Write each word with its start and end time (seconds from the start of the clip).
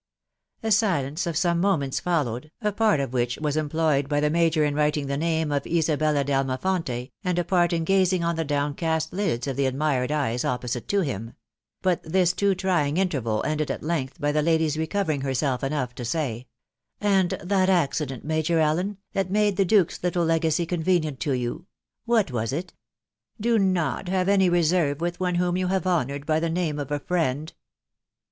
"A 0.63 0.71
silence 0.71 1.27
of 1.27 1.37
some 1.37 1.59
moments 1.61 1.99
followed, 1.99 2.49
a 2.59 2.71
part 2.71 2.99
of 2.99 3.13
which 3.13 3.37
was 3.37 3.55
employed 3.55 4.09
by 4.09 4.19
the 4.19 4.31
major 4.31 4.65
in 4.65 4.73
writing 4.73 5.05
the 5.05 5.15
name 5.15 5.51
of 5.51 5.67
Isabella 5.67 6.23
d'Al 6.23 6.43
mafonte, 6.43 7.11
and 7.23 7.37
a 7.37 7.43
part 7.43 7.71
in 7.71 7.83
gazing 7.83 8.23
on 8.23 8.35
the 8.35 8.43
downcast 8.43 9.13
lids 9.13 9.45
of 9.45 9.57
the 9.57 9.67
admired 9.67 10.11
eyes 10.11 10.43
opposite 10.43 10.87
to 10.87 11.01
him; 11.01 11.33
but 11.83 12.01
this 12.01 12.33
too 12.33 12.55
trying 12.55 12.97
interval 12.97 13.43
ended 13.45 13.69
at 13.69 13.83
length 13.83 14.19
by 14.19 14.31
the 14.31 14.41
lady^ 14.41 14.75
recovering 14.75 15.21
herself 15.21 15.63
enough 15.63 15.93
to 15.93 16.03
say," 16.03 16.47
And 16.99 17.29
that 17.43 17.69
accident, 17.69 18.25
Major 18.25 18.57
Allen, 18.57 18.97
that 19.13 19.29
made 19.29 19.55
the 19.55 19.65
duke's 19.65 19.99
little 20.01 20.25
legacy 20.25 20.65
convenient 20.65 21.19
to 21.19 21.33
you?.... 21.33 21.67
what 22.05 22.31
was 22.31 22.51
it?.... 22.51 22.73
Do 23.39 23.59
not 23.59 24.07
have 24.09 24.27
any 24.27 24.49
reserve 24.49 24.99
with 24.99 25.19
one 25.19 25.35
whom 25.35 25.57
you 25.57 25.67
have 25.67 25.85
honoured 25.85 26.25
by 26.25 26.39
the 26.39 26.49
name 26.49 26.79
of 26.79 26.89
friend!" 27.05 27.53